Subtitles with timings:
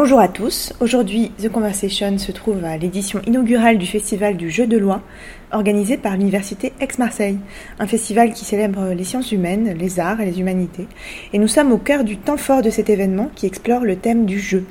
[0.00, 0.72] Bonjour à tous.
[0.78, 5.02] Aujourd'hui, The Conversation se trouve à l'édition inaugurale du Festival du Jeu de loi,
[5.50, 7.40] organisé par l'Université Aix-Marseille,
[7.80, 10.86] un festival qui célèbre les sciences humaines, les arts et les humanités.
[11.32, 14.24] Et nous sommes au cœur du temps fort de cet événement qui explore le thème
[14.24, 14.64] du jeu.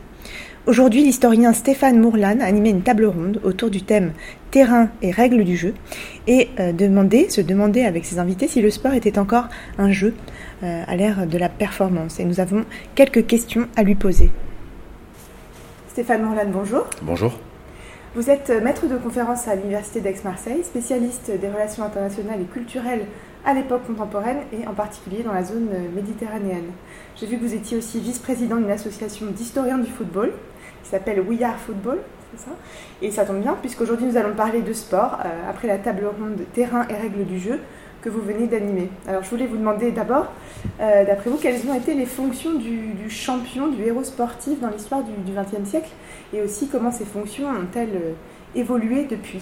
[0.66, 4.14] Aujourd'hui, l'historien Stéphane Mourlan a animé une table ronde autour du thème
[4.50, 5.74] terrain et règles du jeu
[6.28, 10.16] et euh, se demander avec ses invités si le sport était encore un jeu
[10.64, 12.18] euh, à l'ère de la performance.
[12.22, 12.64] Et nous avons
[12.96, 14.32] quelques questions à lui poser.
[15.98, 16.86] Stéphane Mourlan, bonjour.
[17.02, 17.32] Bonjour.
[18.14, 23.08] Vous êtes maître de conférence à l'Université d'Aix-Marseille, spécialiste des relations internationales et culturelles
[23.44, 26.70] à l'époque contemporaine et en particulier dans la zone méditerranéenne.
[27.16, 30.34] J'ai vu que vous étiez aussi vice-président d'une association d'historiens du football
[30.84, 31.98] qui s'appelle We Are Football,
[32.32, 32.52] c'est ça?
[33.02, 36.42] Et ça tombe bien puisqu'aujourd'hui nous allons parler de sport euh, après la table ronde
[36.54, 37.60] terrain et règles du jeu
[38.02, 38.90] que vous venez d'animer.
[39.08, 40.32] Alors je voulais vous demander d'abord,
[40.80, 45.04] euh, d'après vous, quelles ont été les fonctions du, champion, du héros sportif dans l'histoire
[45.04, 45.90] du XXe siècle
[46.34, 48.14] et aussi comment ces fonctions ont-elles euh,
[48.56, 49.42] évolué depuis?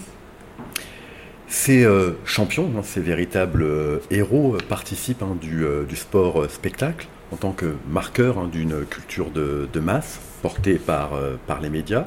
[1.48, 3.66] Ces euh, champions, hein, ces véritables
[4.10, 10.20] héros, participent hein, du, sport spectacle en tant que marqueurs hein, d'une culture de, masse
[10.42, 11.12] portée par
[11.62, 12.06] les médias.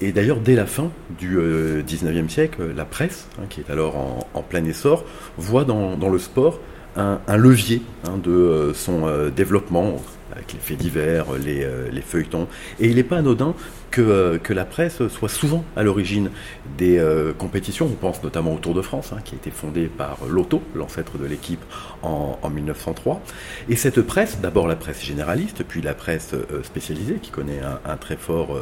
[0.00, 1.82] Et d'ailleurs, dès la fin du euh,
[2.28, 5.04] siècle, la presse, hein, qui est alors en, plein essor,
[5.38, 6.60] voit dans, le sport
[6.96, 12.48] un, levier hein, de euh, son euh, développement avec les faits divers, les, les feuilletons.
[12.80, 13.54] Et il n'est pas anodin
[13.98, 16.30] euh, que, la presse soit souvent à l'origine
[16.78, 17.86] des euh, compétitions.
[17.86, 21.18] On pense notamment au Tour de France, hein, qui a été fondé par Lotto, l'ancêtre
[21.18, 21.62] de l'équipe,
[22.02, 23.20] en, 1903.
[23.68, 27.96] Et cette presse, d'abord la presse généraliste, puis la presse euh, spécialisée, qui connaît un,
[27.96, 28.58] très fort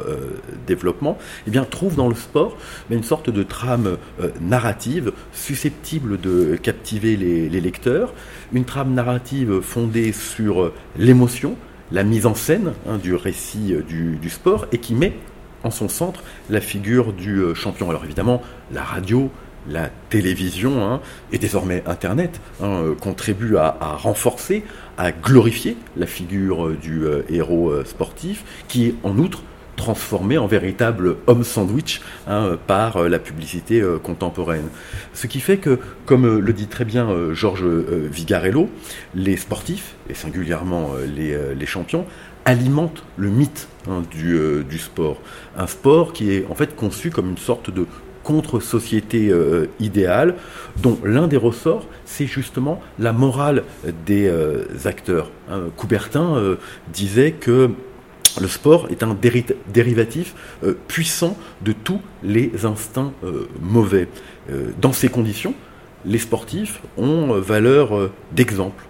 [0.67, 2.57] développement, eh bien, trouve dans le sport
[2.89, 3.97] une sorte de trame
[4.41, 8.13] narrative susceptible de captiver les, lecteurs,
[8.53, 11.57] une trame narrative fondée sur l'émotion,
[11.93, 15.13] la mise en scène hein, du récit euh, du, sport et qui met
[15.63, 17.89] en son centre la figure du euh, champion.
[17.89, 18.41] Alors évidemment,
[18.71, 19.29] la radio,
[19.69, 21.01] la télévision hein,
[21.31, 24.63] et désormais Internet hein, euh, contribuent à, renforcer,
[24.97, 29.41] à glorifier la figure du héros sportif qui, en outre,
[29.75, 34.67] transformé en véritable homme sandwich hein, par euh, la publicité euh, contemporaine.
[35.13, 38.69] Ce qui fait que, comme euh, le dit très bien Georges Vigarello,
[39.15, 42.05] les sportifs, et singulièrement les, champions,
[42.45, 45.17] alimentent le mythe hein, du, du, sport.
[45.57, 47.85] Un sport qui est en fait conçu comme une sorte de
[48.23, 49.33] contre-société
[49.81, 50.35] idéale,
[50.81, 53.63] dont l'un des ressorts, c'est justement la morale
[54.05, 54.31] des
[54.85, 55.29] acteurs.
[55.51, 56.57] Hein, Coubertin
[56.93, 57.71] disait que
[58.41, 59.15] le sport est un
[59.67, 60.33] dérivatif
[60.63, 64.07] euh, puissant de tous les instincts euh, mauvais.
[64.49, 65.53] Euh, dans ces conditions,
[66.05, 68.83] les sportifs ont valeur d'exemple,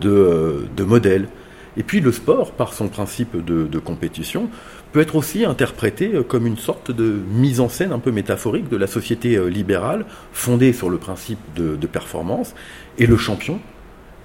[0.00, 1.28] de, modèle.
[1.76, 4.48] Et puis le sport, par son principe de, compétition,
[4.92, 8.76] peut être aussi interprété comme une sorte de mise en scène un peu métaphorique de
[8.76, 12.54] la société libérale, fondée sur le principe de, performance,
[12.98, 13.60] et le champion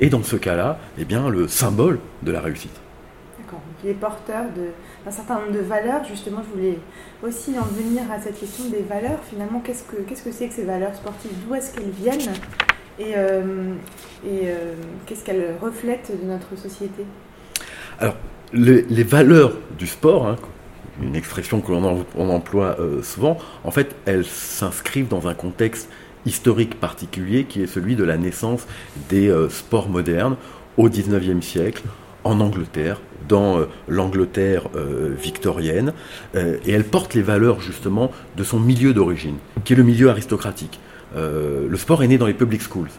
[0.01, 2.79] est dans ce cas-là eh bien, le symbole de la réussite.
[3.81, 4.45] Qui est porteur
[5.05, 6.03] d'un certain nombre de valeurs.
[6.05, 6.79] Justement, je voulais
[7.21, 9.19] aussi en venir à cette question des valeurs.
[9.29, 11.31] Finalement, qu'est-ce que c'est que ces valeurs sportives?
[11.45, 12.33] D'où est-ce qu'elles viennent?
[12.99, 13.73] Et, euh,
[14.25, 17.05] et euh, qu'est-ce qu'elles reflètent de notre société?
[17.99, 18.15] Alors,
[18.53, 20.35] les, valeurs du sport, hein,
[21.01, 25.89] une expression que l'on emploie euh, souvent, en fait, elles s'inscrivent dans un contexte
[26.25, 28.65] historique particulier qui est celui de la naissance
[29.09, 30.37] des sports modernes
[30.77, 31.83] au XIXe siècle
[32.23, 35.93] en Angleterre, dans euh, l'Angleterre euh, victorienne,
[36.35, 40.09] euh, et elle porte les valeurs justement de son milieu d'origine, qui est le milieu
[40.09, 40.79] aristocratique.
[41.15, 42.89] le sport est né dans les public schools,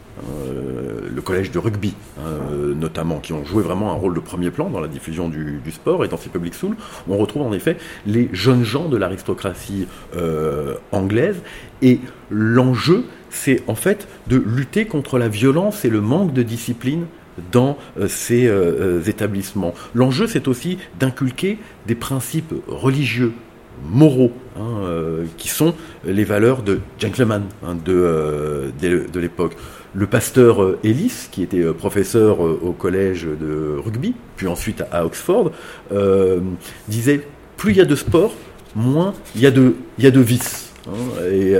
[1.24, 4.80] collège de rugby hein, notamment, qui ont joué vraiment un rôle de premier plan dans
[4.80, 6.04] la diffusion du, sport.
[6.04, 6.76] Et dans ces public schools,
[7.08, 7.76] on retrouve en effet
[8.06, 9.88] les jeunes gens de l'aristocratie
[10.92, 11.40] anglaise.
[11.82, 17.06] Et l'enjeu, c'est en fait de lutter contre la violence et le manque de discipline
[17.52, 19.74] dans euh, ces euh, euh, établissements.
[19.94, 23.32] L'enjeu, c'est aussi d'inculquer des principes religieux,
[23.90, 24.82] moraux, hein,
[25.36, 25.74] qui sont
[26.04, 29.56] les valeurs de gentleman hein, de, de, l'époque.
[29.94, 35.52] Le pasteur Ellis, qui était professeur au collège de rugby, puis ensuite à Oxford,
[36.88, 37.20] disait
[37.56, 38.34] plus il y a de sport,
[38.74, 40.72] moins il y a de, vices.
[40.88, 41.24] Hein.
[41.30, 41.56] et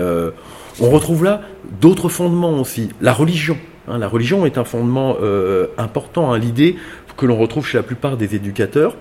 [0.80, 1.42] on retrouve là
[1.80, 2.90] d'autres fondements aussi.
[3.00, 3.56] La religion.
[3.88, 6.32] Hein, la religion est un fondement euh, important.
[6.32, 6.76] hein, L'idée
[7.16, 8.96] que l'on retrouve chez la plupart des éducateurs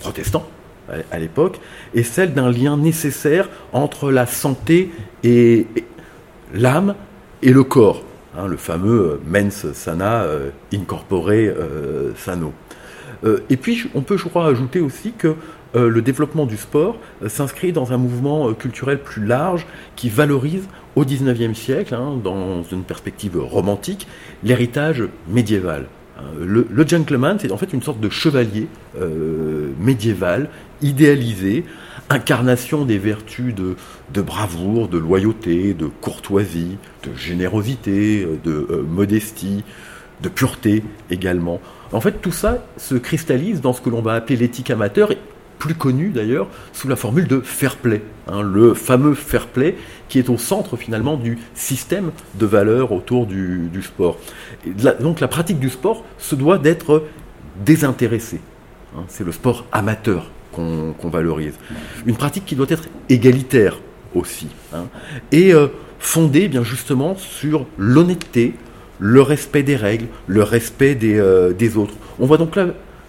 [0.00, 0.48] protestants
[1.10, 1.60] à, l'époque
[1.94, 4.90] est celle d'un lien nécessaire entre la santé
[5.24, 5.66] et,
[6.54, 6.94] l'âme
[7.42, 8.02] et le corps.
[8.36, 11.30] Hein, le fameux euh, mens sana euh, incorpore
[12.16, 12.52] sano.
[13.48, 15.34] et puis, on peut, je crois, ajouter aussi que
[15.74, 16.96] le développement du sport
[17.26, 22.82] s'inscrit dans un mouvement culturel plus large qui valorise au XIXe siècle, hein, dans une
[22.82, 24.06] perspective romantique,
[24.42, 25.86] l'héritage médiéval.
[26.40, 28.68] Le, gentleman, c'est en fait une sorte de chevalier
[29.80, 30.48] médiéval,
[30.82, 31.64] idéalisé,
[32.10, 39.64] incarnation des vertus de, bravoure, de loyauté, de courtoisie, de générosité, de euh, modestie,
[40.22, 41.60] de pureté également.
[41.92, 45.10] En fait, tout ça se cristallise dans ce que l'on va appeler l'éthique amateur,
[45.58, 49.76] plus connu d'ailleurs sous la formule de fair play, hein, le fameux fair play
[50.08, 54.18] qui est au centre finalement du système de valeurs autour du, sport.
[55.00, 57.04] donc la pratique du sport se doit d'être
[57.64, 58.40] désintéressée.
[58.96, 59.04] Hein.
[59.08, 61.54] c'est le sport amateur qu'on valorise.
[62.06, 63.78] Une pratique qui doit être égalitaire
[64.14, 64.86] aussi, hein.
[65.30, 65.68] et euh,
[65.98, 68.54] fondée eh bien justement sur l'honnêteté,
[68.98, 71.94] le respect des règles, le respect des, euh, des, autres.
[72.18, 72.68] On va donc là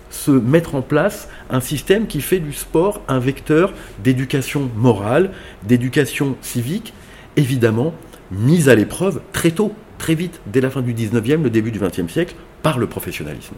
[0.09, 3.73] se mettre en place un système qui fait du sport un vecteur
[4.03, 5.31] d'éducation morale,
[5.63, 6.93] d'éducation civique,
[7.37, 7.93] évidemment
[8.31, 11.79] mise à l'épreuve très tôt, très vite, dès la fin du 19e, le début du
[11.79, 13.55] 20e siècle, par le professionnalisme.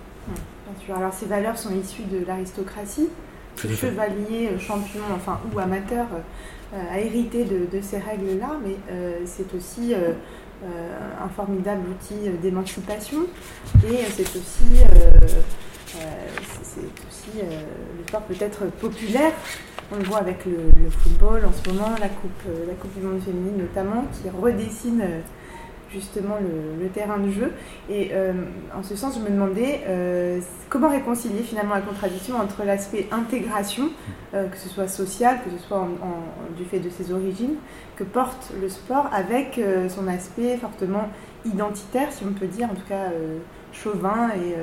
[0.95, 3.09] Alors ces valeurs sont issues de l'aristocratie,
[3.67, 6.07] chevalier, euh, champion, enfin, ou amateur
[6.73, 13.21] euh, a hérité de, ces règles-là, mais euh, c'est aussi un formidable outil d'émancipation
[13.87, 14.83] et c'est aussi,
[17.07, 19.31] aussi le sport peut-être populaire.
[19.91, 23.21] On le voit avec le, football en ce moment, la coupe, la coupe du monde
[23.21, 25.01] féminine notamment, qui redessine
[25.93, 27.51] justement le, terrain de jeu.
[27.89, 28.33] Et euh,
[28.75, 30.39] en ce sens, je me demandais euh,
[30.69, 33.89] comment réconcilier finalement la contradiction entre l'aspect intégration,
[34.33, 35.87] euh, que ce soit social, que ce soit
[36.57, 37.55] du fait de ses origines,
[37.95, 39.59] que porte le sport, avec
[39.89, 41.09] son aspect fortement
[41.45, 43.11] identitaire, si on peut dire, en tout cas
[43.71, 44.55] chauvin et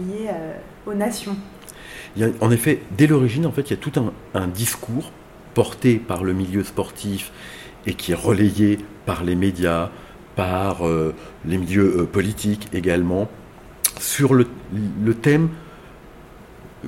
[0.00, 0.30] lié
[0.86, 1.36] aux nations.
[2.40, 3.92] en effet, dès l'origine, en fait, il y a tout
[4.34, 5.10] un discours
[5.54, 7.32] porté par le milieu sportif
[7.86, 9.90] et qui est relayé par les médias,
[10.36, 13.28] par euh, les milieux euh, politiques également,
[13.98, 14.46] sur le,
[15.14, 15.48] thème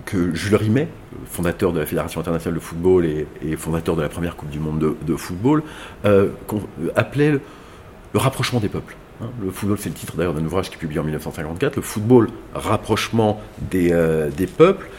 [0.05, 0.89] que Jules Rimet,
[1.25, 4.95] fondateur de la Fédération internationale de football et, fondateur de la première Coupe du Monde
[5.01, 5.63] de, football,
[6.05, 6.29] euh,
[6.95, 7.41] appelait le,
[8.15, 8.95] rapprochement des peuples.
[9.23, 9.31] Hein.
[9.43, 12.29] Le football, c'est le titre d'ailleurs d'un ouvrage qui est publié en 1954, le football,
[12.55, 13.41] rapprochement
[13.71, 13.89] des,
[14.59, 14.91] peuples.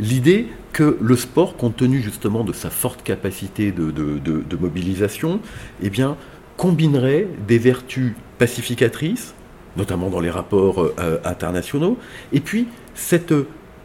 [0.00, 5.40] L'idée que le sport, compte tenu justement de sa forte capacité de, de mobilisation,
[5.82, 6.16] eh bien,
[6.58, 9.32] combinerait des vertus pacificatrices,
[9.78, 11.96] notamment dans les rapports euh, internationaux,
[12.32, 13.32] et puis cette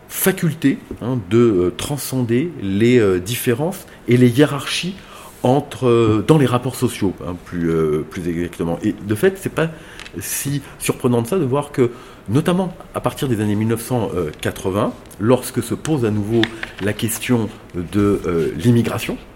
[0.10, 4.96] faculté hein, de euh, transcender les euh, différences et les hiérarchies
[5.44, 8.80] entre, dans les rapports sociaux, hein, plus, exactement.
[8.82, 9.70] Et de fait, c'est pas
[10.20, 11.92] si surprenant de ça de voir que,
[12.30, 16.42] notamment à partir des années 1980, lorsque se pose à nouveau
[16.82, 19.33] la question de l'immigration, euh,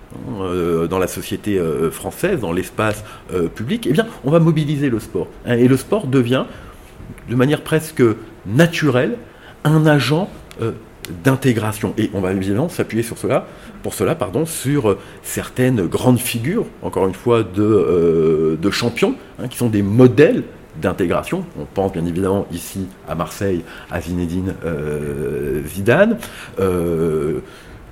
[0.88, 5.00] dans la société euh, française, dans l'espace euh, public, eh bien, on va mobiliser le
[5.00, 5.27] sport.
[5.45, 6.45] Hein, et le sport devient,
[7.30, 8.04] de manière presque
[8.45, 9.18] naturelle,
[9.63, 10.30] un agent
[11.24, 11.94] d'intégration.
[11.98, 13.48] Et on va évidemment s'appuyer sur cela,
[13.83, 19.57] pour cela, pardon, sur certaines grandes figures, encore une fois, de, de champions, hein, qui
[19.57, 20.44] sont des modèles
[20.81, 21.44] d'intégration.
[21.59, 24.54] On pense bien évidemment ici à Marseille à Zinedine
[25.66, 26.18] Zidane.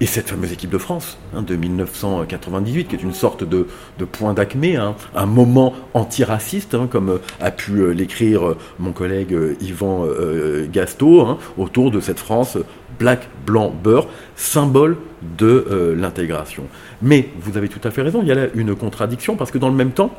[0.01, 3.65] Et cette fameuse équipe de France hein, de 1998, qui est une sorte de,
[4.11, 9.33] point d'acmé, hein, un moment antiraciste, hein, comme a pu euh, l'écrire euh, mon collègue
[9.33, 10.05] euh, Yvan
[10.71, 12.57] Gasto, autour de cette France
[12.99, 14.97] black, blanc, beurre, symbole
[15.37, 16.63] de l'intégration.
[17.01, 19.57] Mais vous avez tout à fait raison, il y a là une contradiction, parce que
[19.57, 20.11] dans le même temps,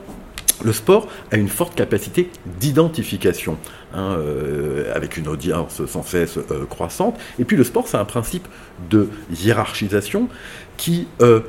[0.64, 3.58] le sport a une forte capacité d'identification,
[3.94, 7.18] hein, euh, avec une audience sans cesse euh, croissante.
[7.38, 8.46] Et puis le sport, c'est un principe
[8.90, 10.28] de hiérarchisation
[10.76, 11.40] qui euh,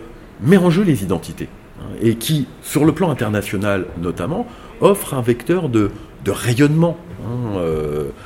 [0.42, 1.50] met en jeu les identités
[1.80, 4.48] hein, et qui, sur le plan international notamment,
[4.82, 5.90] offre un vecteur de,
[6.28, 6.98] rayonnement.
[7.26, 7.62] Hein,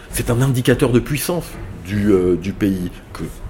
[0.10, 1.46] c'est un indicateur de puissance
[1.86, 2.12] du,
[2.42, 2.90] du pays,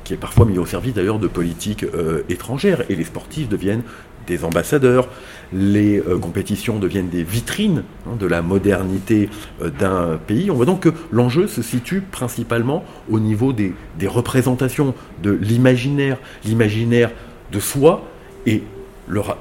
[0.04, 1.86] qui est parfois mis au service d'ailleurs de politiques
[2.28, 2.84] étrangères.
[2.90, 3.84] Et les sportifs deviennent
[4.28, 5.08] des ambassadeurs,
[5.54, 9.30] les euh, compétitions deviennent des vitrines hein, de la modernité
[9.62, 10.50] euh, d'un pays.
[10.52, 13.74] On voit donc que l'enjeu se situe principalement au niveau des,
[14.06, 17.12] représentations, de l'imaginaire, l'imaginaire
[17.52, 18.04] de soi
[18.46, 18.64] et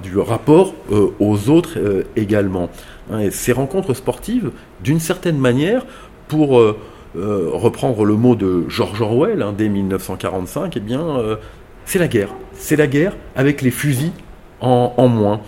[0.02, 1.78] du rapport euh, aux autres
[2.16, 2.70] également.
[3.12, 4.50] Hein, ces rencontres sportives,
[4.82, 5.84] d'une certaine manière,
[6.26, 6.62] pour
[7.14, 10.80] reprendre le mot de George Orwell hein, dès 1945, eh
[11.84, 12.30] c'est la guerre.
[12.54, 14.12] C'est la guerre avec les fusils
[14.60, 15.40] en, moins.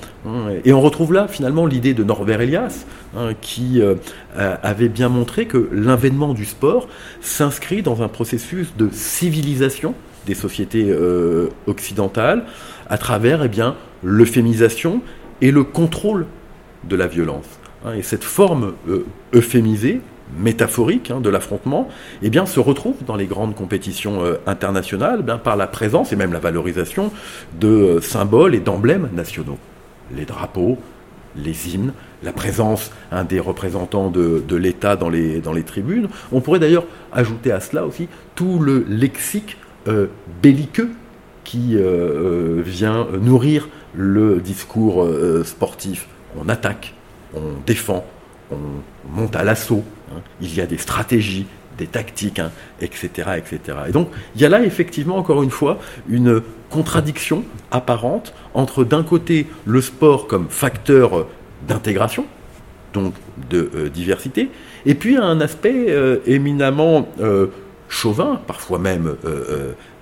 [0.64, 3.94] Et on retrouve là finalement l'idée de Norbert Elias, hein, qui euh,
[4.36, 6.88] avait bien montré que l'avènement du sport
[7.20, 9.94] s'inscrit dans un processus de civilisation
[10.26, 10.94] des sociétés
[11.66, 12.44] occidentales
[12.88, 13.50] à travers eh
[14.04, 15.02] l'euphémisation
[15.40, 16.26] et le contrôle
[16.84, 17.46] de la violence.
[17.84, 17.94] Hein.
[17.94, 18.74] et cette forme
[19.34, 20.00] euphémisée,
[20.38, 21.88] métaphorique hein, de l'affrontement,
[22.22, 26.38] eh se retrouve dans les grandes compétitions internationales eh par la présence et même la
[26.38, 27.12] valorisation
[27.60, 29.58] de symboles et d'emblèmes nationaux.
[30.14, 30.78] Les drapeaux,
[31.36, 36.08] les hymnes, la présence hein, des représentants de, l'État dans les, tribunes.
[36.30, 39.56] On pourrait d'ailleurs ajouter à cela aussi tout le lexique
[39.88, 40.06] euh,
[40.42, 40.90] belliqueux
[41.44, 45.06] qui euh, euh, vient nourrir le discours
[45.44, 46.08] sportif.
[46.38, 46.94] On attaque,
[47.34, 48.06] on défend,
[48.52, 50.20] on monte à l'assaut, hein.
[50.40, 51.46] il y a des stratégies,
[51.78, 52.40] des tactiques,
[52.80, 53.78] etc., hein, etc.
[53.88, 55.78] Et donc, il y a là effectivement, encore une fois,
[56.08, 61.26] une contradiction apparente entre d'un côté le sport comme facteur
[61.66, 62.26] d'intégration,
[62.92, 63.14] donc
[63.50, 64.50] de euh, diversité,
[64.84, 67.46] et puis un aspect euh, éminemment euh,
[67.92, 69.16] chauvin, parfois même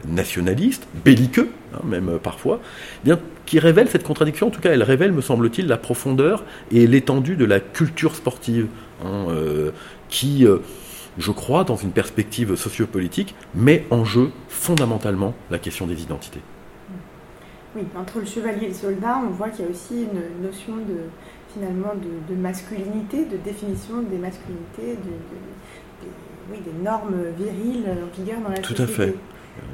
[0.07, 2.61] nationaliste, belliqueux, hein, même parfois,
[3.03, 6.45] eh bien, qui révèle cette contradiction, en tout cas elle révèle, me semble-t-il, la profondeur
[6.71, 8.69] et l'étendue de la culture sportive,
[9.05, 9.27] hein,
[10.09, 10.47] qui,
[11.19, 16.41] je crois, dans une perspective sociopolitique, met en jeu fondamentalement la question des identités.
[17.77, 20.77] Oui, entre le chevalier et le soldat, on voit qu'il y a aussi une notion
[20.77, 21.07] de,
[21.55, 24.99] finalement de, masculinité, de définition des masculinités,
[26.51, 29.15] oui, des normes viriles en vigueur dans la Tout Tout à fait.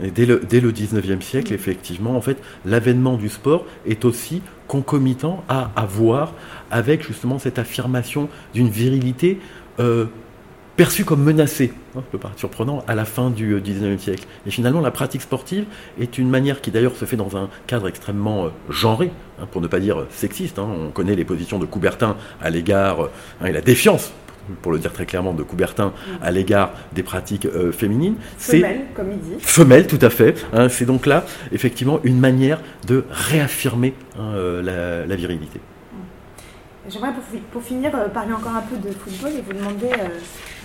[0.02, 4.42] Et dès le, dès le 19e siècle, effectivement, en fait, l'avènement du sport est aussi
[4.68, 6.32] concomitant à avoir
[6.70, 9.38] avec justement cette affirmation d'une virilité
[9.78, 10.06] euh,
[10.76, 14.26] perçu comme menacé, hein, peut paraître surprenant, à la fin du XIXe euh, siècle.
[14.46, 15.64] Et finalement, la pratique sportive
[15.98, 19.60] est une manière qui d'ailleurs se fait dans un cadre extrêmement euh, genré, hein, pour
[19.62, 20.58] ne pas dire sexiste.
[20.58, 20.68] Hein.
[20.68, 23.08] On connaît les positions de Coubertin à l'égard,
[23.44, 24.12] et la défiance
[24.62, 28.16] pour le dire très clairement, de Coubertin à l'égard des pratiques euh, féminines.
[28.38, 29.36] Femelle, comme il dit.
[29.40, 30.34] Femelle, tout à fait.
[30.68, 35.60] c'est donc là, effectivement, une manière de réaffirmer la, virilité.
[36.88, 37.12] J'aimerais
[37.52, 39.88] pour, finir parler encore un peu de football et vous demander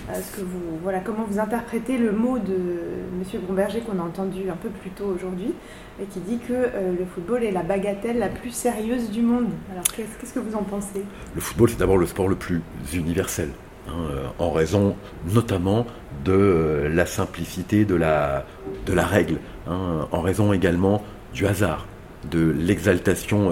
[0.08, 3.40] ce que vous, voilà, comment vous interprétez le mot de M.
[3.42, 5.52] Bromberger qu'on a entendu un peu plus tôt aujourd'hui
[6.00, 9.48] et qui dit que euh, le football est la bagatelle la plus sérieuse du monde.
[9.70, 11.04] Alors qu'est-ce que vous en pensez?
[11.34, 12.62] Le football, c'est d'abord le sport le plus
[12.92, 13.50] universel.
[13.88, 14.96] Hein, euh, en raison
[15.32, 15.86] notamment
[16.24, 18.46] de euh, la simplicité de la,
[18.86, 21.86] de la règle, hein, en raison également du hasard,
[22.30, 23.50] de l'exaltation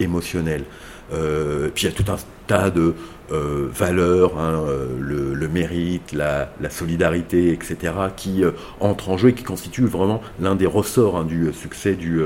[0.00, 0.64] émotionnelle.
[1.10, 2.94] puis il y a tout un tas de
[3.32, 9.32] euh, valeurs, hein, euh, le, mérite, la, solidarité, etc., qui euh, entrent en jeu et
[9.32, 12.22] qui constituent vraiment l'un des ressorts du succès du,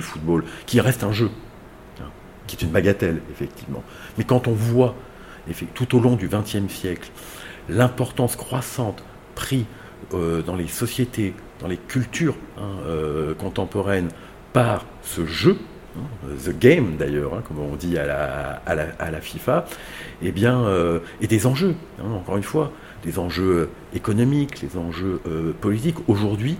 [0.00, 1.30] football, qui reste un jeu,
[2.48, 3.84] qui est une bagatelle, effectivement.
[4.18, 4.96] Mais quand on voit,
[5.74, 7.10] tout au long du XXe siècle,
[7.68, 9.02] l'importance croissante
[9.34, 9.64] prise
[10.10, 12.36] dans les sociétés, dans les cultures
[13.38, 14.08] contemporaines
[14.52, 15.58] par ce jeu,
[16.44, 19.66] The Game d'ailleurs, hein, comme on dit à la, FIFA,
[20.22, 22.72] eh bien, euh, et des enjeux, hein, encore une fois,
[23.04, 25.96] des enjeux économiques, les enjeux euh, politiques.
[26.08, 26.56] Aujourd'hui,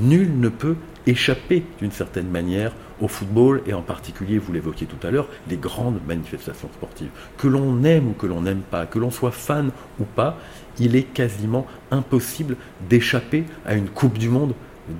[0.00, 5.04] nul ne peut échapper d'une certaine manière au football et en particulier, vous l'évoquiez tout
[5.06, 7.10] à l'heure, les grandes manifestations sportives.
[7.36, 10.38] Que l'on aime ou que l'on n'aime pas, que l'on soit fan ou pas,
[10.78, 12.56] il est quasiment impossible
[12.88, 14.54] d'échapper à une Coupe du Monde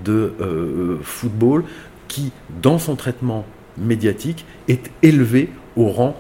[0.05, 1.65] de euh, football
[2.09, 3.47] qui, dans son traitement
[3.79, 6.17] médiatique est élevé au rang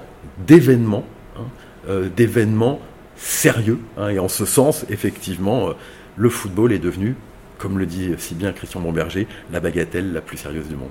[0.46, 1.04] d'événement,
[1.36, 1.42] hein,
[1.88, 2.80] euh, d'événement
[3.16, 3.78] sérieux.
[3.98, 5.72] Hein, et en ce sens, effectivement, euh,
[6.16, 7.16] le football est devenu,
[7.62, 10.90] comme le dit si bien Christian Bomberger, la bagatelle la plus sérieuse du monde.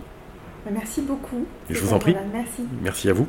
[0.72, 1.46] Merci beaucoup.
[1.70, 2.16] je vous en prie.
[2.32, 2.64] Merci.
[2.82, 3.28] Merci à vous.